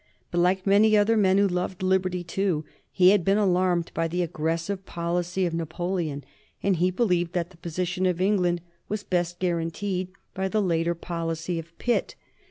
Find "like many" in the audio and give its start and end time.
0.39-0.97